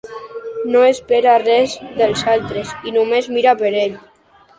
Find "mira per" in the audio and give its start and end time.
3.37-3.71